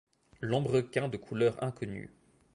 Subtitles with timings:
[0.41, 2.09] Lambrequins de couleur inconnue.